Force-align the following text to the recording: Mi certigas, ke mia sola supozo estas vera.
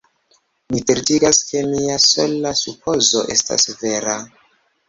Mi 0.75 0.79
certigas, 0.91 1.41
ke 1.51 1.61
mia 1.73 1.99
sola 2.05 2.55
supozo 2.63 3.25
estas 3.37 3.71
vera. 3.83 4.19